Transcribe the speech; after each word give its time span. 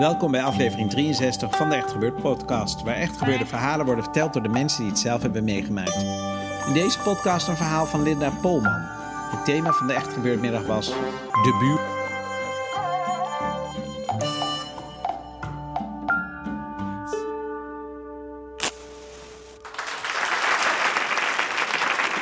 Welkom 0.00 0.30
bij 0.30 0.42
aflevering 0.42 0.90
63 0.90 1.56
van 1.56 1.68
de 1.68 1.74
Echt 1.74 1.90
Gebeurd 1.90 2.22
podcast, 2.22 2.82
waar 2.82 2.94
echt 2.94 3.18
gebeurde 3.18 3.46
verhalen 3.46 3.86
worden 3.86 4.04
verteld 4.04 4.32
door 4.32 4.42
de 4.42 4.48
mensen 4.48 4.80
die 4.80 4.90
het 4.90 4.98
zelf 4.98 5.22
hebben 5.22 5.44
meegemaakt. 5.44 6.02
In 6.66 6.72
deze 6.72 6.98
podcast 6.98 7.48
een 7.48 7.56
verhaal 7.56 7.86
van 7.86 8.02
Linda 8.02 8.30
Polman. 8.30 8.80
Het 9.30 9.44
thema 9.44 9.70
van 9.70 9.86
de 9.86 9.92
Echt 9.92 10.12
Gebeurd 10.12 10.40
middag 10.40 10.66
was 10.66 10.86
de 11.32 11.56
buur. 11.60 11.80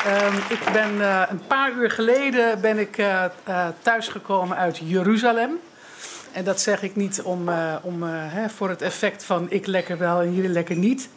Ehm, 0.04 0.36
ik 0.52 0.72
ben 0.72 1.00
eh, 1.00 1.22
een 1.28 1.46
paar 1.46 1.72
uur 1.72 1.90
geleden 1.90 2.60
ben 2.60 2.78
ik 2.78 2.98
eh, 2.98 3.24
eh, 3.44 3.66
thuisgekomen 3.82 4.56
uit 4.56 4.78
Jeruzalem. 4.78 5.58
En 6.32 6.44
dat 6.44 6.60
zeg 6.60 6.82
ik 6.82 6.96
niet 6.96 7.22
om, 7.22 7.48
eh, 7.48 7.74
om, 7.82 8.02
eh, 8.02 8.10
hè, 8.12 8.48
voor 8.48 8.68
het 8.68 8.82
effect 8.82 9.24
van 9.24 9.46
ik 9.50 9.66
lekker 9.66 9.98
wel 9.98 10.20
en 10.20 10.34
jullie 10.34 10.50
lekker 10.50 10.76
niet. 10.76 11.08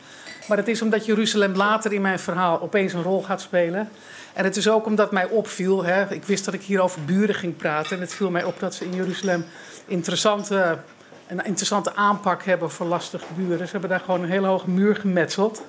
Maar 0.47 0.57
het 0.57 0.67
is 0.67 0.81
omdat 0.81 1.05
Jeruzalem 1.05 1.55
later 1.55 1.93
in 1.93 2.01
mijn 2.01 2.19
verhaal 2.19 2.61
opeens 2.61 2.93
een 2.93 3.03
rol 3.03 3.23
gaat 3.23 3.41
spelen. 3.41 3.89
En 4.33 4.43
het 4.43 4.55
is 4.55 4.69
ook 4.69 4.85
omdat 4.85 5.11
mij 5.11 5.25
opviel, 5.25 5.83
hè, 5.83 6.11
ik 6.13 6.23
wist 6.23 6.45
dat 6.45 6.53
ik 6.53 6.61
hier 6.61 6.81
over 6.81 7.03
buren 7.05 7.35
ging 7.35 7.55
praten. 7.55 7.95
En 7.95 8.01
het 8.01 8.13
viel 8.13 8.29
mij 8.29 8.43
op 8.43 8.59
dat 8.59 8.75
ze 8.75 8.85
in 8.85 8.93
Jeruzalem 8.93 9.45
interessante, 9.85 10.77
een 11.27 11.45
interessante 11.45 11.95
aanpak 11.95 12.43
hebben 12.43 12.71
voor 12.71 12.85
lastige 12.85 13.25
buren. 13.35 13.65
Ze 13.65 13.71
hebben 13.71 13.89
daar 13.89 13.99
gewoon 13.99 14.23
een 14.23 14.29
hele 14.29 14.47
hoge 14.47 14.69
muur 14.69 14.95
gemetseld. 14.95 15.61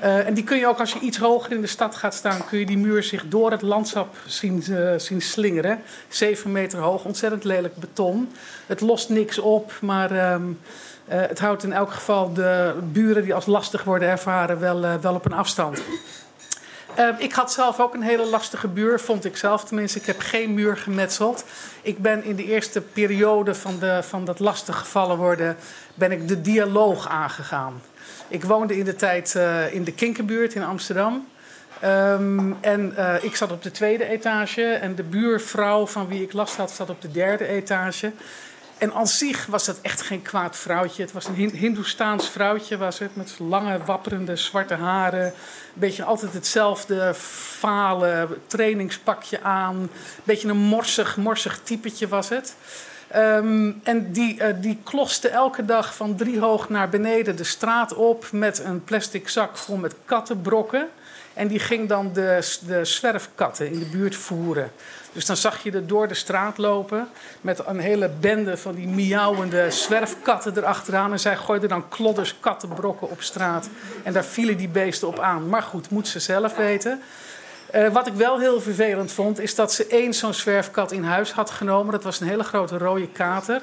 Uh, 0.00 0.26
en 0.26 0.34
die 0.34 0.44
kun 0.44 0.58
je 0.58 0.66
ook 0.66 0.80
als 0.80 0.92
je 0.92 0.98
iets 0.98 1.18
hoger 1.18 1.52
in 1.52 1.60
de 1.60 1.66
stad 1.66 1.94
gaat 1.94 2.14
staan, 2.14 2.46
kun 2.46 2.58
je 2.58 2.66
die 2.66 2.78
muur 2.78 3.02
zich 3.02 3.24
door 3.28 3.50
het 3.50 3.62
landschap 3.62 4.16
zien, 4.26 4.64
uh, 4.68 4.90
zien 4.96 5.22
slingeren. 5.22 5.82
Zeven 6.08 6.52
meter 6.52 6.78
hoog, 6.78 7.04
ontzettend 7.04 7.44
lelijk 7.44 7.76
beton. 7.76 8.32
Het 8.66 8.80
lost 8.80 9.08
niks 9.08 9.38
op, 9.38 9.72
maar 9.80 10.32
um, 10.32 10.60
uh, 11.08 11.14
het 11.20 11.38
houdt 11.38 11.62
in 11.62 11.72
elk 11.72 11.92
geval 11.92 12.32
de 12.32 12.74
buren 12.92 13.22
die 13.22 13.34
als 13.34 13.46
lastig 13.46 13.84
worden 13.84 14.08
ervaren 14.08 14.60
wel, 14.60 15.00
wel 15.00 15.14
op 15.14 15.24
een 15.24 15.32
afstand. 15.32 15.82
Uh, 16.98 17.08
ik 17.18 17.32
had 17.32 17.52
zelf 17.52 17.80
ook 17.80 17.94
een 17.94 18.02
hele 18.02 18.26
lastige 18.26 18.68
buur, 18.68 19.00
vond 19.00 19.24
ik 19.24 19.36
zelf 19.36 19.64
tenminste. 19.64 19.98
Ik 19.98 20.06
heb 20.06 20.20
geen 20.20 20.54
muur 20.54 20.76
gemetseld. 20.76 21.44
Ik 21.82 21.98
ben 21.98 22.24
in 22.24 22.36
de 22.36 22.44
eerste 22.44 22.80
periode 22.80 23.54
van, 23.54 23.78
de, 23.78 24.02
van 24.02 24.24
dat 24.24 24.38
lastig 24.38 24.78
gevallen 24.78 25.16
worden, 25.16 25.56
ben 25.94 26.12
ik 26.12 26.28
de 26.28 26.40
dialoog 26.40 27.08
aangegaan. 27.08 27.82
Ik 28.28 28.44
woonde 28.44 28.78
in 28.78 28.84
de 28.84 28.96
tijd 28.96 29.34
uh, 29.36 29.74
in 29.74 29.84
de 29.84 29.92
Kinkerbuurt 29.92 30.54
in 30.54 30.64
Amsterdam. 30.64 31.28
Um, 31.84 32.56
en 32.60 32.94
uh, 32.98 33.14
ik 33.20 33.36
zat 33.36 33.52
op 33.52 33.62
de 33.62 33.70
tweede 33.70 34.04
etage 34.08 34.72
en 34.72 34.94
de 34.94 35.02
buurvrouw 35.02 35.86
van 35.86 36.08
wie 36.08 36.22
ik 36.22 36.32
last 36.32 36.56
had, 36.56 36.70
zat 36.70 36.90
op 36.90 37.02
de 37.02 37.10
derde 37.10 37.46
etage. 37.46 38.12
En 38.78 38.92
aan 38.92 39.06
zich 39.06 39.46
was 39.46 39.64
dat 39.64 39.78
echt 39.82 40.02
geen 40.02 40.22
kwaad 40.22 40.56
vrouwtje. 40.56 41.02
Het 41.02 41.12
was 41.12 41.26
een 41.26 41.34
Hindoestaans 41.34 42.28
vrouwtje, 42.30 42.76
was 42.76 42.98
het, 42.98 43.16
met 43.16 43.34
lange, 43.38 43.78
wapperende 43.84 44.36
zwarte 44.36 44.74
haren. 44.74 45.24
Een 45.24 45.32
beetje 45.74 46.04
altijd 46.04 46.32
hetzelfde 46.32 47.14
fale 47.58 48.28
trainingspakje 48.46 49.42
aan. 49.42 49.76
Een 49.76 49.90
beetje 50.24 50.48
een 50.48 50.56
morsig, 50.56 51.16
morsig 51.16 51.60
typetje 51.62 52.08
was 52.08 52.28
het. 52.28 52.54
Um, 53.14 53.80
en 53.82 54.12
die, 54.12 54.36
uh, 54.36 54.46
die 54.60 54.78
kloste 54.84 55.28
elke 55.28 55.64
dag 55.64 55.94
van 55.94 56.16
driehoog 56.16 56.68
naar 56.68 56.88
beneden 56.88 57.36
de 57.36 57.44
straat 57.44 57.94
op 57.94 58.26
met 58.32 58.58
een 58.64 58.84
plastic 58.84 59.28
zak 59.28 59.56
vol 59.56 59.76
met 59.76 59.94
kattenbrokken. 60.04 60.88
En 61.34 61.48
die 61.48 61.58
ging 61.58 61.88
dan 61.88 62.12
de, 62.12 62.56
de 62.66 62.84
zwerfkatten 62.84 63.72
in 63.72 63.78
de 63.78 63.84
buurt 63.84 64.16
voeren. 64.16 64.72
Dus 65.12 65.26
dan 65.26 65.36
zag 65.36 65.62
je 65.62 65.72
er 65.72 65.86
door 65.86 66.08
de 66.08 66.14
straat 66.14 66.58
lopen 66.58 67.08
met 67.40 67.66
een 67.66 67.78
hele 67.78 68.10
bende 68.20 68.56
van 68.56 68.74
die 68.74 68.88
miauwende 68.88 69.70
zwerfkatten 69.70 70.56
erachteraan. 70.56 71.12
En 71.12 71.20
zij 71.20 71.36
gooiden 71.36 71.68
dan 71.68 71.88
klodders 71.88 72.36
kattenbrokken 72.40 73.10
op 73.10 73.22
straat. 73.22 73.68
En 74.02 74.12
daar 74.12 74.24
vielen 74.24 74.56
die 74.56 74.68
beesten 74.68 75.08
op 75.08 75.18
aan. 75.18 75.48
Maar 75.48 75.62
goed, 75.62 75.90
moet 75.90 76.08
ze 76.08 76.18
zelf 76.18 76.56
weten. 76.56 77.02
Uh, 77.74 77.88
wat 77.88 78.06
ik 78.06 78.12
wel 78.12 78.38
heel 78.38 78.60
vervelend 78.60 79.12
vond, 79.12 79.40
is 79.40 79.54
dat 79.54 79.72
ze 79.72 79.86
één 79.86 80.14
zo'n 80.14 80.34
zwerfkat 80.34 80.92
in 80.92 81.04
huis 81.04 81.32
had 81.32 81.50
genomen. 81.50 81.92
Dat 81.92 82.04
was 82.04 82.20
een 82.20 82.26
hele 82.26 82.44
grote 82.44 82.78
rode 82.78 83.08
kater. 83.08 83.62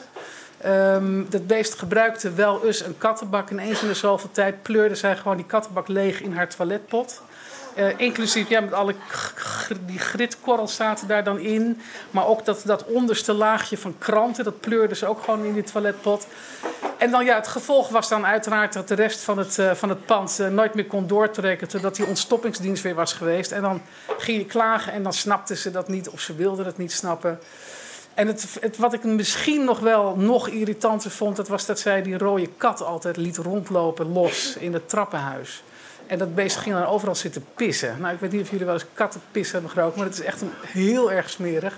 Um, 0.66 1.30
dat 1.30 1.48
beest 1.48 1.80
gebruikte 1.80 2.34
wel 2.34 2.66
eens 2.66 2.86
een 2.86 2.98
kattenbak. 2.98 3.50
En 3.50 3.60
eens 3.60 3.82
in 3.82 3.88
de 3.88 3.94
zoveel 3.94 4.30
tijd 4.32 4.62
pleurde 4.62 4.96
zij 4.96 5.18
gewoon 5.18 5.38
die 5.38 5.46
kattenbak 5.46 5.88
leeg 5.88 6.22
in 6.22 6.34
haar 6.34 6.50
toiletpot. 6.50 7.22
Uh, 7.78 7.86
inclusief, 7.98 8.50
ja, 8.50 8.60
met 8.60 8.74
alle 8.74 8.96
die 9.86 10.00
gritkorrels 10.00 10.76
zaten 10.76 11.08
daar 11.08 11.24
dan 11.24 11.40
in. 11.40 11.82
Maar 12.12 12.28
ook 12.28 12.46
dat, 12.46 12.62
dat 12.66 12.86
onderste 12.86 13.34
laagje 13.34 13.78
van 13.78 13.96
kranten, 13.98 14.44
dat 14.44 14.60
pleurde 14.60 14.96
ze 14.96 15.08
ook 15.08 15.24
gewoon 15.24 15.46
in 15.46 15.54
die 15.54 15.64
toiletpot. 15.64 16.28
En 17.04 17.12
dan 17.12 17.26
ja, 17.26 17.36
het 17.36 17.48
gevolg 17.48 17.90
was 17.90 18.10
dan 18.10 18.26
uiteraard 18.26 18.74
dat 18.74 18.88
de 18.88 18.94
rest 18.94 19.20
van 19.20 19.38
het, 19.38 19.58
uh, 19.58 19.72
van 19.72 19.90
het 19.90 20.06
pand 20.06 20.38
uh, 20.42 20.48
nooit 20.48 20.74
meer 20.74 20.86
kon 20.86 21.08
doortrekken. 21.08 21.68
Totdat 21.68 21.96
die 21.96 22.06
ontstoppingsdienst 22.06 22.84
weer 22.84 22.96
was 22.96 23.14
geweest. 23.14 23.52
En 23.52 23.62
dan 23.62 23.82
ging 24.18 24.38
je 24.38 24.46
klagen 24.46 24.94
en 24.94 25.04
dan 25.04 25.14
snapten 25.14 25.58
ze 25.58 25.72
dat 25.72 25.88
niet 25.88 26.10
of 26.10 26.20
ze 26.20 26.36
wilden 26.36 26.66
het 26.66 26.78
niet 26.78 26.92
snappen. 26.92 27.40
En 28.14 28.28
het, 28.28 28.78
wat 28.78 28.94
ik 28.94 29.04
misschien 29.04 29.64
nog 29.64 29.80
wel 29.80 30.16
nog 30.16 30.48
irritanter 30.48 31.12
vond, 31.12 31.36
dat 31.36 31.48
was 31.48 31.66
dat 31.66 31.80
zij 31.80 32.02
die 32.02 32.18
rode 32.18 32.50
kat 32.58 32.84
altijd 32.84 33.18
liet 33.18 33.38
rondlopen 33.38 34.12
los 34.12 34.56
in 34.56 34.74
het 34.74 34.90
trappenhuis. 34.90 35.64
En 36.08 36.18
dat 36.18 36.36
beest 36.36 36.58
ging 36.58 36.76
dan 36.76 36.86
overal 36.86 37.16
zitten 37.16 37.46
pissen. 37.56 37.96
Nou, 38.00 38.14
ik 38.14 38.20
weet 38.20 38.32
niet 38.32 38.42
of 38.42 38.50
jullie 38.50 38.66
wel 38.66 38.74
eens 38.74 38.86
kattenpis 38.94 39.52
hebben 39.52 39.70
gerookt, 39.70 39.96
maar 39.96 40.06
het 40.06 40.20
is 40.20 40.26
echt 40.26 40.42
een, 40.42 40.52
heel 40.62 41.12
erg 41.12 41.30
smerig. 41.30 41.78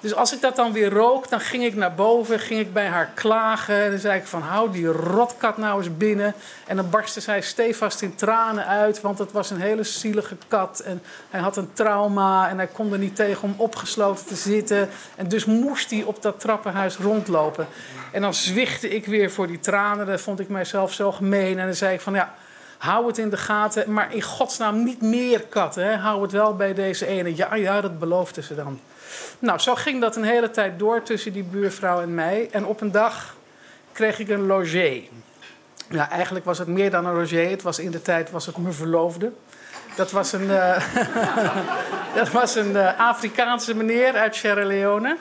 Dus 0.00 0.14
als 0.14 0.32
ik 0.32 0.40
dat 0.40 0.56
dan 0.56 0.72
weer 0.72 0.90
rook, 0.90 1.28
dan 1.28 1.40
ging 1.40 1.64
ik 1.64 1.74
naar 1.74 1.94
boven, 1.94 2.38
ging 2.38 2.60
ik 2.60 2.72
bij 2.72 2.86
haar 2.86 3.10
klagen. 3.14 3.82
En 3.82 3.90
dan 3.90 3.98
zei 3.98 4.18
ik 4.18 4.26
van, 4.26 4.42
hou 4.42 4.70
die 4.72 4.86
rotkat 4.86 5.56
nou 5.56 5.78
eens 5.78 5.96
binnen. 5.96 6.34
En 6.66 6.76
dan 6.76 6.90
barstte 6.90 7.20
zij 7.20 7.40
stevast 7.40 8.02
in 8.02 8.14
tranen 8.14 8.66
uit, 8.66 9.00
want 9.00 9.18
het 9.18 9.32
was 9.32 9.50
een 9.50 9.60
hele 9.60 9.82
zielige 9.82 10.36
kat. 10.48 10.80
En 10.80 11.02
hij 11.30 11.40
had 11.40 11.56
een 11.56 11.72
trauma 11.72 12.48
en 12.48 12.56
hij 12.56 12.66
kon 12.66 12.92
er 12.92 12.98
niet 12.98 13.16
tegen 13.16 13.42
om 13.42 13.54
opgesloten 13.56 14.26
te 14.26 14.36
zitten. 14.36 14.88
En 15.16 15.28
dus 15.28 15.44
moest 15.44 15.90
hij 15.90 16.02
op 16.02 16.22
dat 16.22 16.40
trappenhuis 16.40 16.96
rondlopen. 16.96 17.66
En 18.12 18.20
dan 18.20 18.34
zwichtte 18.34 18.88
ik 18.88 19.06
weer 19.06 19.30
voor 19.30 19.46
die 19.46 19.60
tranen. 19.60 20.06
Dat 20.06 20.20
vond 20.20 20.40
ik 20.40 20.48
mijzelf 20.48 20.92
zo 20.92 21.12
gemeen. 21.12 21.58
En 21.58 21.64
dan 21.64 21.74
zei 21.74 21.94
ik 21.94 22.00
van, 22.00 22.14
ja 22.14 22.34
hou 22.78 23.06
het 23.06 23.18
in 23.18 23.30
de 23.30 23.36
gaten. 23.36 23.92
Maar 23.92 24.14
in 24.14 24.22
godsnaam 24.22 24.84
niet 24.84 25.02
meer 25.02 25.40
katten. 25.40 25.84
Hè. 25.84 25.96
Hou 25.96 26.22
het 26.22 26.32
wel 26.32 26.56
bij 26.56 26.74
deze 26.74 27.06
ene. 27.06 27.36
Ja, 27.36 27.54
ja, 27.54 27.80
dat 27.80 27.98
beloofden 27.98 28.44
ze 28.44 28.54
dan. 28.54 28.80
Nou, 29.38 29.58
zo 29.58 29.74
ging 29.74 30.00
dat 30.00 30.16
een 30.16 30.24
hele 30.24 30.50
tijd 30.50 30.78
door 30.78 31.02
tussen 31.02 31.32
die 31.32 31.42
buurvrouw 31.42 32.00
en 32.00 32.14
mij. 32.14 32.48
En 32.52 32.66
op 32.66 32.80
een 32.80 32.92
dag 32.92 33.36
kreeg 33.92 34.18
ik 34.18 34.28
een 34.28 34.46
logé. 34.46 35.02
Ja, 35.90 36.10
eigenlijk 36.10 36.44
was 36.44 36.58
het 36.58 36.68
meer 36.68 36.90
dan 36.90 37.06
een 37.06 37.14
logé. 37.14 37.40
Het 37.40 37.62
was 37.62 37.78
in 37.78 37.90
de 37.90 38.02
tijd 38.02 38.30
was 38.30 38.46
het 38.46 38.56
mijn 38.56 38.74
verloofde. 38.74 39.32
Dat 39.94 40.10
was 40.10 40.32
een, 40.32 40.42
uh, 40.42 40.82
dat 42.18 42.30
was 42.30 42.54
een 42.54 42.70
uh, 42.70 43.00
Afrikaanse 43.00 43.74
meneer 43.74 44.14
uit 44.14 44.34
Sierra 44.34 44.64
Leone. 44.64 45.16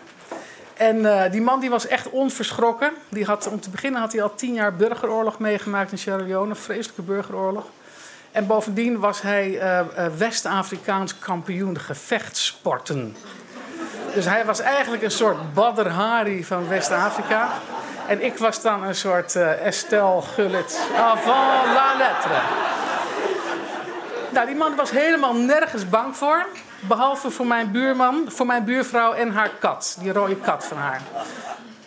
En 0.73 0.97
uh, 0.97 1.31
die 1.31 1.41
man 1.41 1.59
die 1.59 1.69
was 1.69 1.87
echt 1.87 2.09
onverschrokken. 2.09 2.91
Die 3.09 3.25
had, 3.25 3.47
om 3.47 3.59
te 3.59 3.69
beginnen 3.69 4.01
had 4.01 4.11
hij 4.11 4.21
al 4.21 4.35
tien 4.35 4.53
jaar 4.53 4.75
burgeroorlog 4.75 5.39
meegemaakt 5.39 5.91
in 5.91 5.97
Sierra 5.97 6.23
Leone. 6.23 6.55
Vreselijke 6.55 7.01
burgeroorlog. 7.01 7.65
En 8.31 8.47
bovendien 8.47 8.99
was 8.99 9.21
hij 9.21 9.61
West-Afrikaans 10.17 11.19
kampioen 11.19 11.79
gevechtssporten. 11.79 13.15
Dus 14.17 14.25
hij 14.25 14.45
was 14.45 14.59
eigenlijk 14.59 15.03
een 15.03 15.11
soort 15.11 15.53
Badr 15.53 15.89
van 16.41 16.67
West-Afrika. 16.67 17.49
En 18.07 18.23
ik 18.23 18.37
was 18.37 18.61
dan 18.61 18.83
een 18.83 18.95
soort 18.95 19.35
Estelle 19.35 20.21
Gullit 20.21 20.79
avant 20.95 21.73
la 21.73 21.93
lettre. 21.97 22.33
Nou, 24.29 24.47
die 24.47 24.55
man 24.55 24.75
was 24.75 24.91
helemaal 24.91 25.33
nergens 25.33 25.89
bang 25.89 26.15
voor. 26.15 26.45
Behalve 26.79 27.29
voor 27.29 27.47
mijn 27.47 27.71
buurman, 27.71 28.25
voor 28.27 28.45
mijn 28.45 28.63
buurvrouw 28.63 29.13
en 29.13 29.31
haar 29.31 29.51
kat. 29.59 29.97
Die 30.01 30.11
rode 30.11 30.35
kat 30.35 30.65
van 30.65 30.77
haar. 30.77 31.01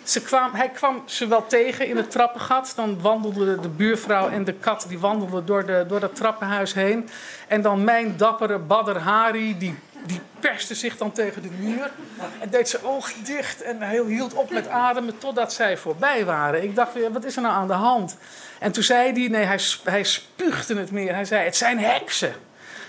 Ze 0.02 0.22
kwam, 0.22 0.54
hij 0.54 0.68
kwam 0.68 1.02
ze 1.04 1.26
wel 1.26 1.46
tegen 1.46 1.86
in 1.86 1.96
het 1.96 2.10
trappengat. 2.10 2.72
Dan 2.76 3.00
wandelden 3.00 3.62
de 3.62 3.68
buurvrouw 3.68 4.28
en 4.28 4.44
de 4.44 4.52
kat 4.52 4.84
die 4.88 4.98
wandelden 4.98 5.46
door, 5.46 5.66
de, 5.66 5.84
door 5.88 6.00
dat 6.00 6.16
trappenhuis 6.16 6.74
heen. 6.74 7.08
En 7.48 7.62
dan 7.62 7.84
mijn 7.84 8.16
dappere 8.16 8.58
Badr 8.58 8.98
die, 9.32 9.78
die 10.06 10.20
perste 10.40 10.74
zich 10.74 10.96
dan 10.96 11.12
tegen 11.12 11.42
de 11.42 11.50
muur. 11.58 11.90
En 12.40 12.50
deed 12.50 12.68
zijn 12.68 12.82
ogen 12.84 13.24
dicht 13.24 13.62
en 13.62 13.82
hij 13.82 14.02
hield 14.06 14.34
op 14.34 14.50
met 14.50 14.68
ademen 14.68 15.18
totdat 15.18 15.52
zij 15.52 15.76
voorbij 15.76 16.24
waren. 16.24 16.62
Ik 16.62 16.74
dacht 16.74 16.94
weer, 16.94 17.12
wat 17.12 17.24
is 17.24 17.36
er 17.36 17.42
nou 17.42 17.54
aan 17.54 17.66
de 17.66 17.72
hand? 17.72 18.16
En 18.58 18.72
toen 18.72 18.82
zei 18.82 19.12
hij, 19.12 19.28
nee, 19.28 19.44
hij, 19.44 19.58
hij 19.84 20.04
spuugde 20.04 20.76
het 20.76 20.90
meer. 20.90 21.14
Hij 21.14 21.24
zei, 21.24 21.44
het 21.44 21.56
zijn 21.56 21.78
heksen. 21.78 22.34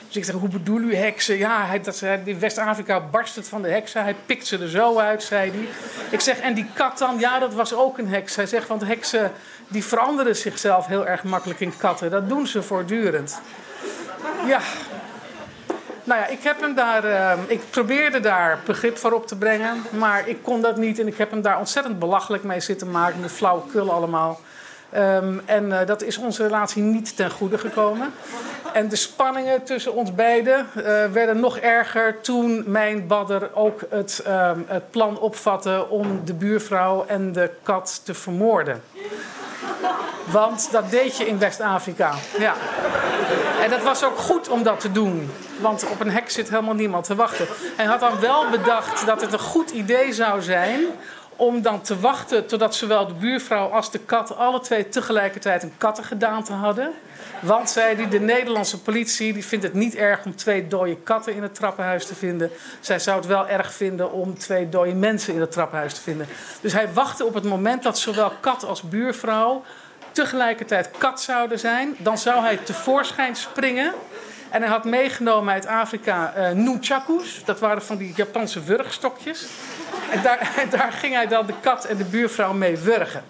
Dus 0.08 0.20
ik 0.20 0.26
zeg, 0.26 0.36
hoe 0.36 0.50
bedoel 0.50 0.80
u 0.80 0.96
heksen? 0.96 1.38
Ja, 1.38 1.66
hij, 1.66 1.82
dat, 1.82 2.02
in 2.24 2.40
West-Afrika 2.40 3.00
barst 3.00 3.36
het 3.36 3.48
van 3.48 3.62
de 3.62 3.70
heksen. 3.70 4.04
Hij 4.04 4.16
pikt 4.26 4.48
ze 4.48 4.58
er 4.58 4.70
zo 4.70 4.98
uit, 4.98 5.24
zei 5.24 5.52
hij. 5.52 5.68
Ik 6.10 6.20
zeg, 6.20 6.40
en 6.40 6.54
die 6.54 6.66
kat 6.74 6.98
dan? 6.98 7.20
Ja, 7.20 7.40
dat 7.40 7.54
was 7.54 7.74
ook 7.74 7.98
een 7.98 8.08
heks. 8.08 8.36
Hij 8.36 8.46
zegt, 8.46 8.68
want 8.68 8.84
heksen 8.84 9.32
die 9.68 9.84
veranderen 9.84 10.36
zichzelf 10.36 10.88
heel 10.88 11.08
erg 11.08 11.24
makkelijk 11.24 11.60
in 11.60 11.78
katten. 11.78 12.12
Dat 12.12 12.30
doen 12.30 12.48
ze 12.48 12.64
voortdurend. 12.64 13.42
Ja. 14.46 14.60
Nou 16.04 16.20
ja, 16.20 16.28
ik 16.28 16.44
heb 16.44 16.62
hem 16.62 16.76
daar... 16.76 17.04
eh, 17.04 17.38
ik 17.48 17.62
probeerde 17.70 18.20
daar 18.20 18.60
begrip 18.66 18.98
voor 18.98 19.12
op 19.12 19.28
te 19.28 19.38
brengen. 19.38 19.84
Maar 19.90 20.28
ik 20.28 20.38
kon 20.44 20.62
dat 20.62 20.78
niet. 20.78 21.00
En 21.00 21.08
ik 21.08 21.18
heb 21.18 21.32
hem 21.32 21.42
daar 21.42 21.60
ontzettend 21.60 22.00
belachelijk 22.00 22.44
mee 22.44 22.60
zitten 22.60 22.92
maken. 22.92 23.20
Met 23.20 23.32
flauwekul 23.32 23.92
allemaal. 23.92 24.40
Ehm, 24.90 25.40
en 25.46 25.80
eh, 25.80 25.88
dat 25.88 26.02
is 26.04 26.18
onze 26.18 26.44
relatie 26.44 26.84
niet 26.84 27.16
ten 27.16 27.32
goede 27.32 27.58
gekomen. 27.58 28.14
En 28.74 28.90
de 28.90 28.96
spanningen 28.96 29.64
tussen 29.64 29.94
ons 29.94 30.16
beiden 30.16 30.68
eh, 30.76 30.84
werden 31.12 31.40
nog 31.40 31.58
erger 31.58 32.22
toen 32.22 32.64
mijn 32.66 33.08
badder 33.08 33.50
ook 33.56 33.82
het, 33.90 34.22
ehm, 34.26 34.60
het 34.66 34.92
plan 34.92 35.20
opvatte 35.20 35.90
om 35.90 36.22
de 36.26 36.34
buurvrouw 36.34 37.06
en 37.08 37.32
de 37.32 37.52
kat 37.64 38.02
te 38.04 38.14
vermoorden. 38.14 38.82
Want 40.32 40.72
dat 40.72 40.90
deed 40.90 41.18
je 41.18 41.26
in 41.26 41.40
West-Afrika. 41.40 42.14
Ja. 42.40 42.54
En 43.64 43.70
dat 43.70 43.84
was 43.84 44.04
ook 44.04 44.18
goed 44.18 44.50
om 44.50 44.64
dat 44.64 44.80
te 44.80 44.92
doen. 44.92 45.32
Want 45.60 45.90
op 45.90 46.00
een 46.00 46.12
hek 46.12 46.30
zit 46.30 46.50
helemaal 46.50 46.74
niemand 46.74 47.06
te 47.06 47.16
wachten. 47.16 47.48
Hij 47.78 47.86
had 47.86 48.00
dan 48.00 48.20
wel 48.20 48.50
bedacht 48.50 49.06
dat 49.06 49.22
het 49.22 49.34
een 49.34 49.40
goed 49.40 49.70
idee 49.70 50.14
zou 50.14 50.42
zijn 50.42 50.80
om 51.36 51.62
dan 51.62 51.82
te 51.82 52.00
wachten 52.00 52.46
totdat 52.48 52.76
zowel 52.76 53.08
de 53.08 53.14
buurvrouw 53.14 53.70
als 53.70 53.92
de 53.92 54.00
kat 54.00 54.36
alle 54.36 54.60
twee 54.60 54.90
tegelijkertijd 54.90 55.64
een 55.64 55.74
kattengedaante 55.78 56.54
hadden. 56.54 56.92
Want, 57.40 57.70
zei 57.70 57.96
hij, 57.96 58.10
de 58.10 58.20
Nederlandse 58.20 58.82
politie 58.82 59.34
die 59.34 59.46
vindt 59.46 59.66
het 59.66 59.74
niet 59.74 59.96
erg 59.96 60.26
om 60.26 60.36
twee 60.36 60.68
dode 60.68 60.96
katten 60.96 61.36
in 61.36 61.42
het 61.42 61.56
trappenhuis 61.56 62.06
te 62.06 62.16
vinden. 62.16 62.52
Zij 62.80 63.00
zou 63.00 63.18
het 63.18 63.26
wel 63.26 63.48
erg 63.48 63.74
vinden 63.74 64.12
om 64.12 64.38
twee 64.38 64.70
dode 64.70 64.94
mensen 64.94 65.34
in 65.34 65.40
het 65.40 65.52
trappenhuis 65.52 65.94
te 65.94 66.02
vinden. 66.02 66.28
Dus 66.62 66.74
hij 66.74 66.94
wachtte 66.94 67.26
op 67.26 67.34
het 67.34 67.44
moment 67.44 67.84
dat 67.84 68.00
zowel 68.00 68.32
kat 68.40 68.66
als 68.66 68.82
buurvrouw 68.82 69.64
tegelijkertijd 70.12 70.90
kat 70.98 71.22
zouden 71.22 71.60
zijn. 71.60 71.96
Dan 71.98 72.18
zou 72.18 72.42
hij 72.42 72.58
tevoorschijn 72.58 73.36
springen. 73.36 73.94
En 74.50 74.62
hij 74.62 74.72
had 74.72 74.84
meegenomen 74.84 75.54
uit 75.54 75.68
Afrika 75.68 76.34
nunchakus. 76.54 77.42
Dat 77.46 77.60
waren 77.60 77.82
van 77.82 77.98
die 77.98 78.14
Japanse 78.16 78.64
wurgstokjes. 78.64 79.48
En 80.12 80.22
daar, 80.22 80.52
daar 80.78 80.92
ging 80.92 81.14
hij 81.14 81.28
dan 81.28 81.46
de 81.46 81.54
kat 81.62 81.86
en 81.86 81.98
de 81.98 82.04
buurvrouw 82.04 82.54
mee 82.54 82.78
wurgen. 82.78 83.24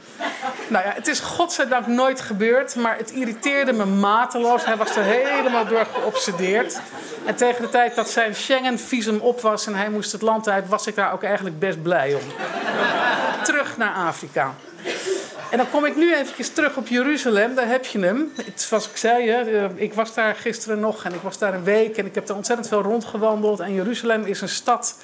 Nou 0.67 0.85
ja, 0.85 0.91
het 0.93 1.07
is 1.07 1.19
godzijdank 1.19 1.87
nooit 1.87 2.21
gebeurd, 2.21 2.75
maar 2.75 2.97
het 2.97 3.11
irriteerde 3.11 3.73
me 3.73 3.85
mateloos. 3.85 4.65
Hij 4.65 4.77
was 4.77 4.95
er 4.95 5.03
helemaal 5.03 5.67
door 5.67 5.87
geobsedeerd. 5.93 6.79
En 7.25 7.35
tegen 7.35 7.61
de 7.61 7.69
tijd 7.69 7.95
dat 7.95 8.09
zijn 8.09 8.35
Schengen-visum 8.35 9.19
op 9.19 9.41
was 9.41 9.67
en 9.67 9.75
hij 9.75 9.89
moest 9.89 10.11
het 10.11 10.21
land 10.21 10.49
uit, 10.49 10.67
was 10.67 10.87
ik 10.87 10.95
daar 10.95 11.13
ook 11.13 11.23
eigenlijk 11.23 11.59
best 11.59 11.81
blij 11.81 12.13
om. 12.13 12.21
Terug 13.43 13.77
naar 13.77 13.93
Afrika. 13.93 14.53
En 15.51 15.57
dan 15.57 15.69
kom 15.69 15.85
ik 15.85 15.95
nu 15.95 16.15
eventjes 16.15 16.49
terug 16.49 16.77
op 16.77 16.87
Jeruzalem, 16.87 17.55
daar 17.55 17.67
heb 17.67 17.85
je 17.85 17.99
hem. 17.99 18.31
Het, 18.45 18.61
zoals 18.61 18.89
ik 18.89 18.97
zei, 18.97 19.29
hè, 19.29 19.41
eh, 19.41 19.69
ik 19.75 19.93
was 19.93 20.13
daar 20.13 20.35
gisteren 20.35 20.79
nog 20.79 21.03
en 21.03 21.13
ik 21.13 21.21
was 21.21 21.37
daar 21.37 21.53
een 21.53 21.63
week 21.63 21.97
en 21.97 22.05
ik 22.05 22.15
heb 22.15 22.25
daar 22.25 22.37
ontzettend 22.37 22.67
veel 22.67 22.81
rondgewandeld. 22.81 23.59
En 23.59 23.73
Jeruzalem 23.73 24.25
is 24.25 24.41
een 24.41 24.49
stad 24.49 24.97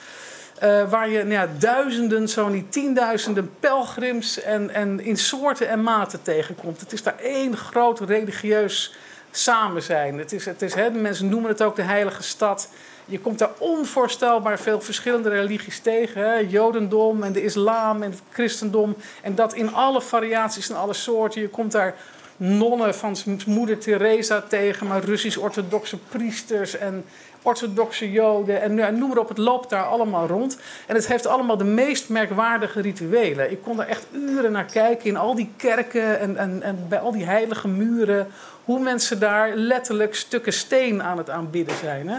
eh, 0.59 0.89
waar 0.89 1.09
je 1.09 1.17
nou 1.17 1.31
ja, 1.31 1.47
duizenden, 1.57 2.29
zo 2.29 2.47
niet 2.47 2.71
tienduizenden 2.71 3.51
pelgrims 3.59 4.41
en, 4.41 4.69
en 4.69 4.99
in 4.99 5.17
soorten 5.17 5.69
en 5.69 5.83
maten 5.83 6.21
tegenkomt. 6.21 6.79
Het 6.79 6.93
is 6.93 7.03
daar 7.03 7.19
één 7.19 7.57
groot 7.57 7.99
religieus 7.99 8.95
samen 9.31 9.81
zijn. 9.81 10.17
Het 10.17 10.31
is, 10.31 10.45
het 10.45 10.61
is, 10.61 10.73
hè, 10.73 10.89
mensen 10.89 11.29
noemen 11.29 11.49
het 11.49 11.61
ook 11.61 11.75
de 11.75 11.81
heilige 11.81 12.23
stad. 12.23 12.69
Je 13.05 13.19
komt 13.19 13.39
daar 13.39 13.51
onvoorstelbaar 13.57 14.59
veel 14.59 14.81
verschillende 14.81 15.29
religies 15.29 15.79
tegen. 15.79 16.21
Hè? 16.21 16.35
Jodendom 16.35 17.23
en 17.23 17.31
de 17.31 17.43
islam 17.43 18.03
en 18.03 18.11
het 18.11 18.21
christendom. 18.31 18.95
En 19.21 19.35
dat 19.35 19.53
in 19.53 19.73
alle 19.73 20.01
variaties 20.01 20.69
en 20.69 20.75
alle 20.75 20.93
soorten. 20.93 21.41
Je 21.41 21.49
komt 21.49 21.71
daar 21.71 21.95
nonnen 22.37 22.95
van 22.95 23.15
moeder 23.45 23.77
Teresa 23.77 24.41
tegen, 24.41 24.87
maar 24.87 25.03
Russisch-orthodoxe 25.03 25.97
priesters 25.97 26.77
en 26.77 27.05
orthodoxe 27.41 28.11
joden. 28.11 28.61
En 28.61 28.97
noem 28.97 29.09
maar 29.09 29.17
op, 29.17 29.29
het 29.29 29.37
loopt 29.37 29.69
daar 29.69 29.85
allemaal 29.85 30.27
rond. 30.27 30.57
En 30.85 30.95
het 30.95 31.07
heeft 31.07 31.27
allemaal 31.27 31.57
de 31.57 31.63
meest 31.63 32.09
merkwaardige 32.09 32.81
rituelen. 32.81 33.51
Ik 33.51 33.61
kon 33.61 33.81
er 33.81 33.87
echt 33.87 34.05
uren 34.11 34.51
naar 34.51 34.65
kijken 34.65 35.05
in 35.05 35.17
al 35.17 35.35
die 35.35 35.51
kerken 35.57 36.19
en, 36.19 36.37
en, 36.37 36.63
en 36.63 36.85
bij 36.89 36.99
al 36.99 37.11
die 37.11 37.25
heilige 37.25 37.67
muren. 37.67 38.27
Hoe 38.63 38.79
mensen 38.79 39.19
daar 39.19 39.55
letterlijk 39.55 40.15
stukken 40.15 40.53
steen 40.53 41.03
aan 41.03 41.17
het 41.17 41.29
aanbidden 41.29 41.75
zijn. 41.75 42.07
Hè? 42.07 42.17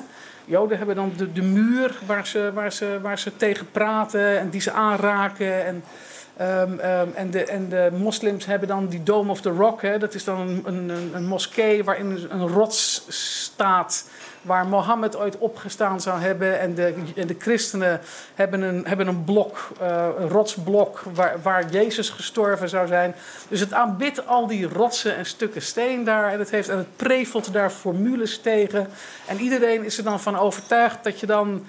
Joden 0.49 0.79
hebben 0.79 0.97
dan 0.97 1.13
de, 1.17 1.33
de 1.33 1.43
muur 1.43 1.99
waar 2.07 2.27
ze, 2.27 2.51
waar, 2.55 2.73
ze, 2.73 2.99
waar 3.03 3.19
ze 3.19 3.37
tegen 3.37 3.71
praten 3.71 4.39
en 4.39 4.51
die 4.51 4.61
ze 4.61 4.73
aanraken. 4.73 5.65
En, 5.65 5.85
ehm, 6.37 6.79
ehm, 6.79 7.09
en, 7.15 7.31
de, 7.31 7.45
en 7.45 7.69
de 7.69 7.91
moslims 7.99 8.47
hebben 8.47 8.69
dan 8.69 8.87
die 8.87 9.03
Dome 9.03 9.31
of 9.31 9.41
the 9.41 9.51
Rock. 9.51 9.83
Hè. 9.83 9.99
Dat 9.99 10.15
is 10.15 10.25
dan 10.25 10.63
een, 10.65 10.89
een, 10.89 11.11
een 11.15 11.27
moskee 11.27 11.85
waarin 11.85 12.27
een 12.31 12.49
rots 12.49 13.05
staat 13.09 14.05
waar 14.43 14.67
Mohammed 14.67 15.17
ooit 15.17 15.39
opgestaan 15.39 16.01
zou 16.01 16.21
hebben. 16.21 16.61
En 16.61 16.75
de, 16.75 16.95
en 17.17 17.27
de 17.27 17.37
christenen 17.39 18.01
hebben 18.35 18.63
een, 18.63 18.87
hebben 18.87 19.07
een 19.07 19.25
blok, 19.25 19.69
eh, 19.81 20.09
een 20.19 20.29
rotsblok, 20.29 21.03
waar, 21.15 21.43
waar 21.43 21.71
Jezus 21.71 22.11
gestorven 22.11 22.69
zou 22.69 22.87
zijn. 22.87 23.15
Dus 23.49 23.61
het 23.61 23.73
aanbidt 23.73 24.27
al 24.27 24.47
die 24.47 24.69
rotsen 24.69 25.17
en 25.17 25.27
stukken 25.27 25.63
steen 25.63 26.05
daar. 26.05 26.33
En 26.33 26.39
het, 26.39 26.51
heeft, 26.51 26.69
en 26.69 26.79
het 26.79 26.97
prevelt 26.97 27.53
daar 27.53 27.71
formules 27.71 28.41
tegen. 28.41 28.89
En 29.27 29.41
iedereen 29.41 29.85
is 29.85 29.99
er 29.99 30.05
dan 30.05 30.21
van 30.21 30.39
overtuigd 30.39 31.05
dat 31.05 31.21
je 31.21 31.27
dan 31.27 31.67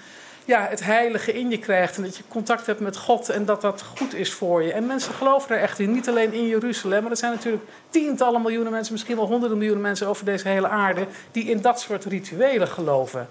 ja, 0.50 0.66
het 0.68 0.84
heilige 0.84 1.32
in 1.32 1.50
je 1.50 1.58
krijgt. 1.58 1.96
En 1.96 2.02
dat 2.02 2.16
je 2.16 2.22
contact 2.28 2.66
hebt 2.66 2.80
met 2.80 2.96
God 2.96 3.28
en 3.28 3.44
dat 3.44 3.60
dat 3.60 3.82
goed 3.96 4.14
is 4.14 4.32
voor 4.32 4.62
je. 4.62 4.72
En 4.72 4.86
mensen 4.86 5.14
geloven 5.14 5.56
er 5.56 5.62
echt 5.62 5.78
in. 5.78 5.92
Niet 5.92 6.08
alleen 6.08 6.32
in 6.32 6.46
Jeruzalem, 6.46 7.02
maar 7.02 7.10
er 7.10 7.16
zijn 7.16 7.32
natuurlijk 7.32 7.64
tientallen 7.90 8.42
miljoenen 8.42 8.72
mensen, 8.72 8.92
misschien 8.92 9.16
wel 9.16 9.26
honderden 9.26 9.58
miljoenen 9.58 9.84
mensen 9.84 10.06
over 10.06 10.24
deze 10.24 10.48
hele 10.48 10.68
aarde. 10.68 11.06
die 11.32 11.44
in 11.44 11.60
dat 11.60 11.80
soort 11.80 12.04
rituelen 12.04 12.68
geloven. 12.68 13.28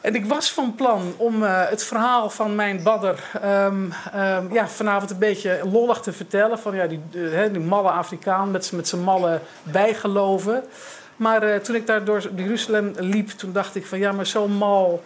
En 0.00 0.14
ik 0.14 0.26
was 0.26 0.52
van 0.52 0.74
plan 0.74 1.14
om 1.16 1.42
uh, 1.42 1.68
het 1.68 1.84
verhaal 1.84 2.30
van 2.30 2.54
mijn 2.54 2.82
badder 2.82 3.30
um, 3.44 3.92
um, 4.14 4.52
ja, 4.52 4.68
vanavond 4.68 5.10
een 5.10 5.18
beetje 5.18 5.60
lollig 5.72 6.00
te 6.00 6.12
vertellen. 6.12 6.58
Van 6.58 6.74
ja, 6.74 6.86
die, 6.86 7.00
die 7.52 7.60
malle 7.60 7.90
Afrikaan 7.90 8.50
met, 8.50 8.72
met 8.72 8.88
zijn 8.88 9.02
malle 9.02 9.40
bijgeloven. 9.62 10.64
Maar 11.16 11.48
uh, 11.48 11.56
toen 11.56 11.74
ik 11.74 11.86
daar 11.86 12.04
door 12.04 12.30
Jeruzalem 12.36 12.92
liep, 12.96 13.28
toen 13.28 13.52
dacht 13.52 13.74
ik 13.74 13.86
van 13.86 13.98
ja, 13.98 14.12
maar 14.12 14.26
zo 14.26 14.48
mal 14.48 15.02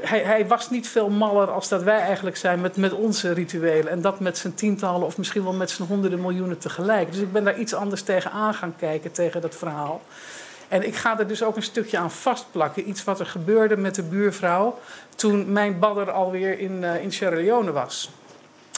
hij, 0.00 0.46
was 0.46 0.70
niet 0.70 0.88
veel 0.88 1.08
maller 1.08 1.50
als 1.50 1.68
dat 1.68 1.82
wij 1.82 1.98
eigenlijk 1.98 2.36
zijn 2.36 2.60
met, 2.60 2.76
met 2.76 2.92
onze 2.92 3.32
rituelen. 3.32 3.88
En 3.88 4.00
dat 4.00 4.20
met 4.20 4.38
zijn 4.38 4.54
tientallen 4.54 5.06
of 5.06 5.18
misschien 5.18 5.42
wel 5.42 5.52
met 5.52 5.70
zijn 5.70 5.88
honderden 5.88 6.20
miljoenen 6.20 6.58
tegelijk. 6.58 7.12
Dus 7.12 7.20
ik 7.20 7.32
ben 7.32 7.44
daar 7.44 7.58
iets 7.58 7.74
anders 7.74 8.02
tegen 8.02 8.30
aan 8.30 8.54
gaan 8.54 8.74
kijken, 8.76 9.12
tegen 9.12 9.40
dat 9.40 9.56
verhaal. 9.56 10.00
En 10.68 10.86
ik 10.86 10.96
ga 10.96 11.18
er 11.18 11.26
dus 11.26 11.42
ook 11.42 11.56
een 11.56 11.62
stukje 11.62 11.98
aan 11.98 12.10
vastplakken. 12.10 12.88
Iets 12.88 13.04
wat 13.04 13.20
er 13.20 13.26
gebeurde 13.26 13.76
met 13.76 13.94
de 13.94 14.02
buurvrouw 14.02 14.78
toen 15.16 15.52
mijn 15.52 15.78
badder 15.78 16.10
alweer 16.10 16.58
in, 16.58 16.82
uh, 16.82 17.02
in 17.02 17.12
Sierra 17.12 17.36
Leone 17.36 17.72
was. 17.72 18.10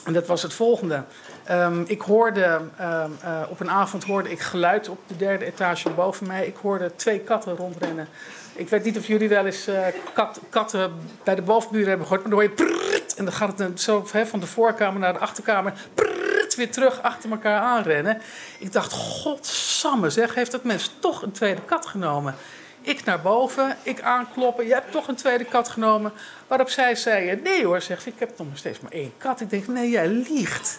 En 0.05 0.13
dat 0.13 0.27
was 0.27 0.43
het 0.43 0.55
volgende. 0.55 1.03
Um, 1.51 1.85
ik 1.87 2.01
hoorde, 2.01 2.61
um, 2.81 3.19
uh, 3.25 3.43
op 3.49 3.61
een 3.61 3.71
avond 3.71 4.05
hoorde 4.05 4.31
ik 4.31 4.41
geluid 4.41 4.89
op 4.89 4.99
de 5.07 5.17
derde 5.17 5.45
etage 5.45 5.91
boven 5.91 6.27
mij. 6.27 6.47
Ik 6.47 6.57
hoorde 6.57 6.95
twee 6.97 7.21
katten 7.21 7.57
rondrennen. 7.57 8.09
Ik 8.57 8.69
weet 8.69 8.85
niet 8.85 8.99
of 8.99 9.07
jullie 9.07 9.29
wel 9.29 9.47
eens 9.47 9.69
uh, 9.69 9.87
kat, 10.13 10.41
katten 10.49 10.93
bij 11.25 11.35
de 11.35 11.43
bovenburen 11.43 11.89
hebben 11.89 12.07
gehoord. 12.07 12.29
Maar 12.29 12.37
dan 12.37 12.41
hoor 12.41 12.51
je 12.51 12.75
prrrt, 12.75 13.15
en 13.15 13.25
dan 13.25 13.35
gaat 13.35 13.59
het 13.59 13.81
zo 13.81 14.07
van 14.25 14.41
de 14.41 14.47
voorkamer 14.47 15.01
naar 15.01 15.13
de 15.13 15.19
achterkamer. 15.19 15.73
Prrrt, 15.95 16.55
weer 16.55 16.71
terug 16.71 17.03
achter 17.03 17.31
elkaar 17.31 17.61
aanrennen. 17.61 18.21
Ik 18.59 18.73
dacht, 18.73 18.93
godsamme 18.93 20.11
zeg, 20.11 20.35
heeft 20.35 20.51
dat 20.51 20.65
mens 20.65 20.91
toch 20.99 21.23
een 21.23 21.33
tweede 21.33 21.61
kat 21.61 21.87
genomen? 21.87 22.35
Ik 22.81 23.05
naar 23.05 23.21
boven, 23.21 23.77
ik 23.83 24.01
aankloppen. 24.01 24.67
Je 24.67 24.73
hebt 24.73 24.93
toch 24.93 25.09
een 25.09 25.15
tweede 25.15 25.45
kat 25.45 25.69
genomen. 25.69 26.13
Waarop 26.47 26.69
zij 26.69 26.95
zei, 26.95 27.41
nee 27.43 27.65
hoor, 27.65 27.81
zegt 27.81 28.03
ze, 28.03 28.09
ik 28.09 28.19
heb 28.19 28.39
nog 28.39 28.47
steeds 28.55 28.81
maar 28.81 28.93
één 28.93 29.13
kat. 29.19 29.41
Ik 29.41 29.51
denk, 29.51 29.67
nee, 29.67 29.91
jij 29.91 30.09
liegt. 30.09 30.79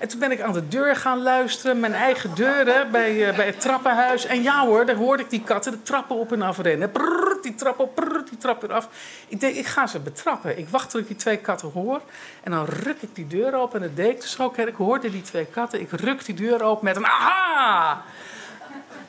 En 0.00 0.08
toen 0.08 0.18
ben 0.18 0.30
ik 0.30 0.40
aan 0.40 0.52
de 0.52 0.68
deur 0.68 0.96
gaan 0.96 1.22
luisteren, 1.22 1.80
mijn 1.80 1.92
eigen 1.92 2.34
deuren 2.34 2.90
bij, 2.90 3.28
uh, 3.28 3.36
bij 3.36 3.46
het 3.46 3.60
trappenhuis. 3.60 4.26
En 4.26 4.42
ja 4.42 4.66
hoor, 4.66 4.86
daar 4.86 4.96
hoorde 4.96 5.22
ik 5.22 5.30
die 5.30 5.42
katten 5.42 5.72
de 5.72 5.82
trappen 5.82 6.16
op 6.16 6.32
en 6.32 6.42
af 6.42 6.58
rennen. 6.58 6.90
Die 7.42 7.54
trap 7.54 7.78
op, 7.78 8.04
die 8.28 8.38
trap 8.38 8.60
weer 8.60 8.72
af. 8.72 8.88
Ik 9.28 9.40
denk, 9.40 9.54
ik 9.54 9.66
ga 9.66 9.86
ze 9.86 9.98
betrappen. 9.98 10.58
Ik 10.58 10.68
wacht 10.68 10.90
tot 10.90 11.00
ik 11.00 11.06
die 11.06 11.16
twee 11.16 11.36
katten 11.36 11.70
hoor. 11.70 12.00
En 12.42 12.50
dan 12.50 12.64
ruk 12.64 13.02
ik 13.02 13.14
die 13.14 13.26
deur 13.26 13.54
open. 13.54 13.80
En 13.80 13.86
dat 13.86 13.96
deed 13.96 14.10
ik 14.10 14.20
dus. 14.20 14.36
Ik 14.56 14.74
hoorde 14.74 15.10
die 15.10 15.22
twee 15.22 15.46
katten. 15.46 15.80
Ik 15.80 15.90
ruk 15.90 16.24
die 16.24 16.34
deur 16.34 16.62
open 16.62 16.84
met 16.84 16.96
een 16.96 17.06
aha! 17.06 18.02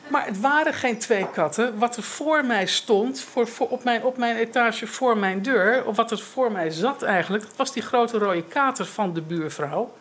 Maar 0.07 0.25
het 0.25 0.39
waren 0.39 0.73
geen 0.73 0.97
twee 0.97 1.27
katten. 1.33 1.77
Wat 1.77 1.97
er 1.97 2.03
voor 2.03 2.45
mij 2.45 2.65
stond, 2.65 3.21
voor, 3.21 3.47
op, 3.69 3.83
mijn, 3.83 4.03
op 4.03 4.17
mijn 4.17 4.35
etage 4.35 4.87
voor 4.87 5.17
mijn 5.17 5.41
deur, 5.41 5.85
of 5.85 5.95
wat 5.95 6.11
er 6.11 6.19
voor 6.19 6.51
mij 6.51 6.69
zat 6.69 7.01
eigenlijk, 7.03 7.43
dat 7.43 7.55
was 7.55 7.73
die 7.73 7.83
grote 7.83 8.17
rode 8.17 8.43
kater 8.43 8.85
van 8.85 9.13
de 9.13 9.21
buurvrouw. 9.21 9.91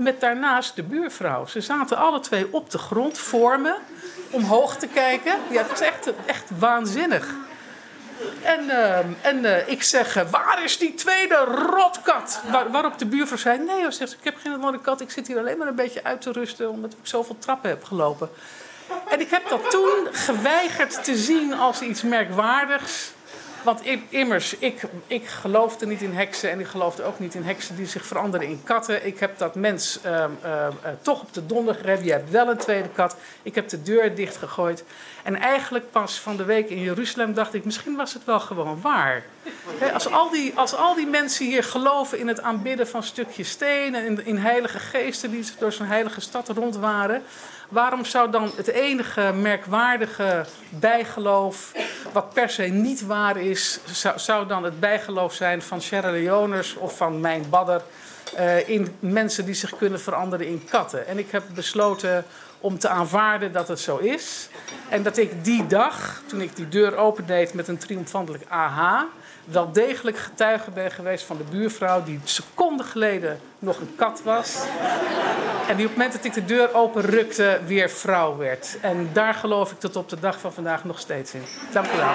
Met 0.00 0.20
daarnaast 0.20 0.76
de 0.76 0.82
buurvrouw. 0.82 1.46
Ze 1.46 1.60
zaten 1.60 1.96
alle 1.96 2.20
twee 2.20 2.46
op 2.50 2.70
de 2.70 2.78
grond 2.78 3.18
voor 3.18 3.60
me, 3.60 3.74
omhoog 4.30 4.76
te 4.76 4.86
kijken. 4.86 5.34
Ja, 5.50 5.58
het 5.62 5.70
was 5.70 5.80
echt, 5.80 6.10
echt 6.26 6.50
waanzinnig. 6.58 7.34
En, 8.42 8.64
uh, 8.64 8.98
en 9.20 9.44
uh, 9.44 9.68
ik 9.68 9.82
zeg, 9.82 10.16
uh, 10.16 10.30
waar 10.30 10.64
is 10.64 10.78
die 10.78 10.94
tweede 10.94 11.34
rotkat? 11.44 12.40
Waar, 12.50 12.70
waarop 12.70 12.98
de 12.98 13.06
buurvrouw 13.06 13.38
zei, 13.38 13.58
nee 13.58 13.82
hoor, 13.82 13.92
zegt, 13.92 14.12
ik 14.12 14.24
heb 14.24 14.36
geen 14.42 14.52
andere 14.52 14.80
kat. 14.80 15.00
Ik 15.00 15.10
zit 15.10 15.26
hier 15.26 15.38
alleen 15.38 15.58
maar 15.58 15.68
een 15.68 15.74
beetje 15.74 16.04
uit 16.04 16.20
te 16.20 16.32
rusten, 16.32 16.70
omdat 16.70 16.92
ik 16.92 16.98
zoveel 17.02 17.36
trappen 17.38 17.70
heb 17.70 17.84
gelopen. 17.84 18.30
En 19.08 19.20
ik 19.20 19.30
heb 19.30 19.48
dat 19.48 19.70
toen 19.70 20.08
geweigerd 20.12 21.04
te 21.04 21.16
zien 21.16 21.52
als 21.54 21.80
iets 21.80 22.02
merkwaardigs. 22.02 23.12
Want 23.62 23.82
immers, 24.08 24.56
ik, 24.58 24.82
ik 25.06 25.26
geloofde 25.26 25.86
niet 25.86 26.02
in 26.02 26.12
heksen 26.12 26.50
en 26.50 26.60
ik 26.60 26.66
geloofde 26.66 27.02
ook 27.02 27.18
niet 27.18 27.34
in 27.34 27.42
heksen 27.42 27.76
die 27.76 27.86
zich 27.86 28.06
veranderen 28.06 28.46
in 28.46 28.62
katten. 28.64 29.06
Ik 29.06 29.18
heb 29.18 29.38
dat 29.38 29.54
mens 29.54 29.98
uh, 30.06 30.12
uh, 30.12 30.24
uh, 30.44 30.66
toch 31.02 31.20
op 31.20 31.32
de 31.32 31.46
donder 31.46 31.74
gegeven. 31.74 32.04
Je 32.04 32.12
hebt 32.12 32.30
wel 32.30 32.48
een 32.48 32.56
tweede 32.56 32.88
kat. 32.88 33.16
Ik 33.42 33.54
heb 33.54 33.68
de 33.68 33.82
deur 33.82 34.14
dichtgegooid. 34.14 34.84
En 35.22 35.36
eigenlijk 35.36 35.90
pas 35.90 36.20
van 36.20 36.36
de 36.36 36.44
week 36.44 36.70
in 36.70 36.80
Jeruzalem 36.80 37.34
dacht 37.34 37.54
ik, 37.54 37.64
misschien 37.64 37.96
was 37.96 38.14
het 38.14 38.24
wel 38.24 38.40
gewoon 38.40 38.80
waar. 38.80 39.22
Als, 39.92 40.12
al 40.12 40.30
die, 40.30 40.52
als 40.54 40.74
al 40.74 40.94
die 40.94 41.06
mensen 41.06 41.46
hier 41.46 41.64
geloven 41.64 42.18
in 42.18 42.28
het 42.28 42.42
aanbidden 42.42 42.88
van 42.88 43.02
stukjes 43.02 43.50
steen 43.50 43.94
en 43.94 44.04
in, 44.04 44.26
in 44.26 44.36
heilige 44.36 44.78
geesten 44.78 45.30
die 45.30 45.44
door 45.58 45.72
zo'n 45.72 45.86
heilige 45.86 46.20
stad 46.20 46.48
rond 46.48 46.76
waren. 46.76 47.22
Waarom 47.68 48.04
zou 48.04 48.30
dan 48.30 48.52
het 48.56 48.68
enige 48.68 49.32
merkwaardige 49.32 50.44
bijgeloof, 50.68 51.72
wat 52.12 52.32
per 52.32 52.50
se 52.50 52.62
niet 52.62 53.06
waar 53.06 53.36
is, 53.36 53.80
zou, 53.84 54.18
zou 54.18 54.46
dan 54.46 54.64
het 54.64 54.80
bijgeloof 54.80 55.34
zijn 55.34 55.62
van 55.62 55.80
Sierra 55.80 56.10
Leoners 56.10 56.74
of 56.74 56.96
van 56.96 57.20
mijn 57.20 57.44
badder 57.50 57.82
uh, 58.38 58.68
in 58.68 58.96
mensen 58.98 59.44
die 59.44 59.54
zich 59.54 59.76
kunnen 59.76 60.00
veranderen 60.00 60.46
in 60.46 60.64
katten? 60.70 61.06
En 61.06 61.18
ik 61.18 61.30
heb 61.30 61.42
besloten 61.54 62.24
om 62.60 62.78
te 62.78 62.88
aanvaarden 62.88 63.52
dat 63.52 63.68
het 63.68 63.80
zo 63.80 63.96
is. 63.96 64.48
En 64.88 65.02
dat 65.02 65.16
ik 65.16 65.44
die 65.44 65.66
dag, 65.66 66.22
toen 66.26 66.40
ik 66.40 66.56
die 66.56 66.68
deur 66.68 66.96
opendeed 66.96 67.54
met 67.54 67.68
een 67.68 67.78
triomfantelijk 67.78 68.44
aha, 68.48 69.06
wel 69.44 69.72
degelijk 69.72 70.18
getuige 70.18 70.70
ben 70.70 70.90
geweest 70.90 71.24
van 71.24 71.36
de 71.36 71.44
buurvrouw 71.50 72.02
die 72.04 72.20
seconden 72.24 72.86
geleden 72.86 73.40
nog 73.58 73.80
een 73.80 73.94
kat 73.96 74.22
was. 74.24 74.56
En 75.70 75.76
die 75.76 75.84
op 75.84 75.90
het 75.90 76.00
moment 76.00 76.22
dat 76.22 76.24
ik 76.24 76.34
de 76.34 76.54
deur 76.54 76.74
openrukte 76.74 77.60
weer 77.66 77.90
vrouw 77.90 78.36
werd. 78.36 78.78
En 78.80 79.10
daar 79.12 79.34
geloof 79.34 79.70
ik 79.70 79.78
tot 79.78 79.96
op 79.96 80.08
de 80.08 80.20
dag 80.20 80.40
van 80.40 80.52
vandaag 80.52 80.84
nog 80.84 80.98
steeds 80.98 81.34
in. 81.34 81.42
Dank 81.72 81.86
u 81.86 81.96
wel. 81.96 82.12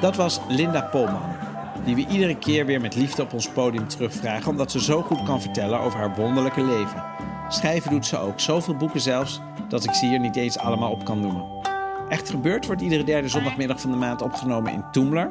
Dat 0.00 0.16
was 0.16 0.40
Linda 0.48 0.80
Polman, 0.80 1.36
die 1.84 1.94
we 1.94 2.06
iedere 2.08 2.36
keer 2.38 2.66
weer 2.66 2.80
met 2.80 2.94
liefde 2.94 3.22
op 3.22 3.32
ons 3.32 3.48
podium 3.48 3.88
terugvragen, 3.88 4.50
omdat 4.50 4.70
ze 4.70 4.82
zo 4.82 5.02
goed 5.02 5.22
kan 5.22 5.40
vertellen 5.40 5.80
over 5.80 5.98
haar 5.98 6.14
wonderlijke 6.14 6.64
leven. 6.64 7.04
Schrijven 7.48 7.90
doet 7.90 8.06
ze 8.06 8.18
ook, 8.18 8.40
zoveel 8.40 8.76
boeken 8.76 9.00
zelfs, 9.00 9.40
dat 9.68 9.84
ik 9.84 9.94
ze 9.94 10.06
hier 10.06 10.20
niet 10.20 10.36
eens 10.36 10.58
allemaal 10.58 10.90
op 10.90 11.04
kan 11.04 11.20
noemen. 11.20 11.65
Echt 12.08 12.30
gebeurd 12.30 12.66
wordt 12.66 12.82
iedere 12.82 13.04
derde 13.04 13.28
zondagmiddag 13.28 13.80
van 13.80 13.90
de 13.90 13.96
maand 13.96 14.22
opgenomen 14.22 14.72
in 14.72 14.84
Toemler, 14.92 15.30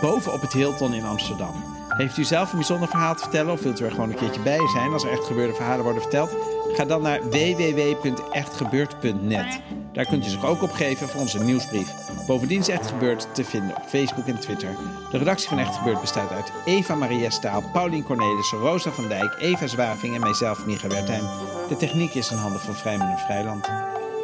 boven 0.00 0.32
op 0.32 0.40
het 0.40 0.52
Hilton 0.52 0.94
in 0.94 1.04
Amsterdam. 1.04 1.54
Heeft 1.88 2.16
u 2.16 2.24
zelf 2.24 2.50
een 2.50 2.58
bijzonder 2.58 2.88
verhaal 2.88 3.14
te 3.14 3.22
vertellen 3.22 3.52
of 3.52 3.62
wilt 3.62 3.80
u 3.80 3.84
er 3.84 3.90
gewoon 3.90 4.10
een 4.10 4.16
keertje 4.16 4.40
bij 4.40 4.68
zijn 4.72 4.92
als 4.92 5.04
er 5.04 5.10
echt 5.10 5.26
gebeurde 5.26 5.54
verhalen 5.54 5.84
worden 5.84 6.02
verteld? 6.02 6.34
Ga 6.72 6.84
dan 6.84 7.02
naar 7.02 7.28
www.echtgebeurd.net. 7.28 9.60
Daar 9.92 10.06
kunt 10.06 10.26
u 10.26 10.28
zich 10.28 10.44
ook 10.44 10.62
opgeven 10.62 11.08
voor 11.08 11.20
onze 11.20 11.42
nieuwsbrief. 11.42 11.94
Bovendien 12.26 12.60
is 12.60 12.68
Echt 12.68 12.86
Gebeurd 12.86 13.34
te 13.34 13.44
vinden 13.44 13.76
op 13.76 13.82
Facebook 13.86 14.26
en 14.26 14.40
Twitter. 14.40 14.76
De 15.10 15.18
redactie 15.18 15.48
van 15.48 15.58
Echt 15.58 15.76
Gebeurd 15.76 16.00
bestaat 16.00 16.30
uit 16.30 16.52
Eva 16.64 16.94
Maria 16.94 17.30
Staal, 17.30 17.62
Paulien 17.72 18.04
Cornelissen, 18.04 18.58
Rosa 18.58 18.90
van 18.90 19.08
Dijk, 19.08 19.36
Eva 19.40 19.66
Zwaving 19.66 20.14
en 20.14 20.20
mijzelf, 20.20 20.66
Micha 20.66 20.88
Wertheim. 20.88 21.24
De 21.68 21.76
techniek 21.76 22.14
is 22.14 22.30
in 22.30 22.36
handen 22.36 22.60
van 22.60 22.74
Vrijman 22.74 23.08
en 23.08 23.18
Vrijland. 23.18 23.68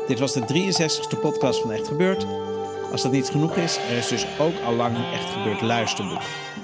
Dit 0.07 0.19
was 0.19 0.33
de 0.33 0.41
63ste 0.41 1.21
podcast 1.21 1.61
van 1.61 1.73
Echt 1.73 1.89
Gebeurd. 1.89 2.27
Als 2.93 3.03
dat 3.03 3.13
niet 3.13 3.29
genoeg 3.29 3.57
is, 3.57 3.77
er 3.77 3.97
is 3.97 4.09
dus 4.09 4.27
ook 4.39 4.55
al 4.65 4.75
lang 4.75 4.97
een 4.97 5.13
Echt 5.13 5.31
Gebeurd 5.31 5.61
luisterboek. 5.61 6.21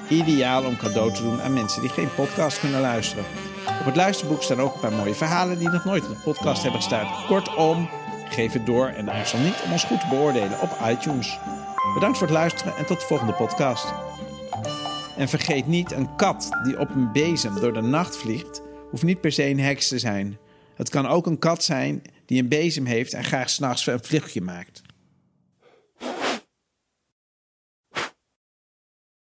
Ideaal 0.08 0.64
om 0.64 0.76
cadeau 0.76 1.12
te 1.12 1.22
doen 1.22 1.42
aan 1.42 1.52
mensen 1.52 1.80
die 1.80 1.90
geen 1.90 2.14
podcast 2.14 2.60
kunnen 2.60 2.80
luisteren. 2.80 3.24
Op 3.80 3.84
het 3.84 3.96
luisterboek 3.96 4.42
staan 4.42 4.60
ook 4.60 4.74
een 4.74 4.80
paar 4.80 4.92
mooie 4.92 5.14
verhalen 5.14 5.58
die 5.58 5.68
nog 5.68 5.84
nooit 5.84 6.04
in 6.04 6.10
de 6.10 6.20
podcast 6.24 6.62
hebben 6.62 6.80
gestaan. 6.80 7.26
Kortom, 7.26 7.88
geef 8.28 8.52
het 8.52 8.66
door 8.66 8.86
en 8.86 9.10
aarzel 9.10 9.38
niet 9.38 9.62
om 9.64 9.72
ons 9.72 9.84
goed 9.84 10.00
te 10.00 10.06
beoordelen 10.10 10.60
op 10.60 10.78
iTunes. 10.88 11.38
Bedankt 11.94 12.18
voor 12.18 12.26
het 12.26 12.36
luisteren 12.36 12.76
en 12.76 12.86
tot 12.86 13.00
de 13.00 13.06
volgende 13.06 13.32
podcast. 13.32 13.92
En 15.16 15.28
vergeet 15.28 15.66
niet, 15.66 15.92
een 15.92 16.16
kat 16.16 16.48
die 16.64 16.78
op 16.78 16.90
een 16.94 17.12
bezem 17.12 17.60
door 17.60 17.72
de 17.72 17.82
nacht 17.82 18.16
vliegt, 18.16 18.62
hoeft 18.90 19.02
niet 19.02 19.20
per 19.20 19.32
se 19.32 19.48
een 19.48 19.60
heks 19.60 19.88
te 19.88 19.98
zijn. 19.98 20.38
Het 20.74 20.88
kan 20.88 21.06
ook 21.06 21.26
een 21.26 21.38
kat 21.38 21.64
zijn 21.64 22.02
die 22.32 22.42
een 22.42 22.48
bezem 22.48 22.86
heeft 22.86 23.14
en 23.14 23.24
graag 23.24 23.50
s'nachts 23.50 23.82
een 23.92 24.04
vluchtje 24.04 24.40
maakt. 24.40 24.82